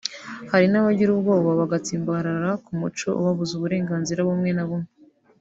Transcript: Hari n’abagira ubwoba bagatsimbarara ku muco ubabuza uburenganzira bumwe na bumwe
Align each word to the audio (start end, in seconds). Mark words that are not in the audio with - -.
Hari 0.51 0.65
n’abagira 0.69 1.09
ubwoba 1.15 1.49
bagatsimbarara 1.59 2.49
ku 2.63 2.71
muco 2.81 3.07
ubabuza 3.19 3.51
uburenganzira 3.55 4.25
bumwe 4.27 4.51
na 4.53 4.65
bumwe 4.69 4.89